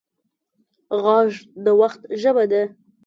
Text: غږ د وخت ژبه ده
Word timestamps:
غږ 1.03 1.31
د 1.63 1.65
وخت 1.81 2.01
ژبه 2.21 2.43
ده 2.51 2.63